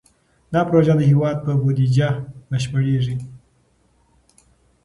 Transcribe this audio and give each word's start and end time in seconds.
دا 0.53 0.61
پروژه 0.67 0.93
د 0.97 1.01
هېواد 1.11 1.37
په 1.45 1.51
بودیجه 1.61 2.09
بشپړېږي. 2.49 3.15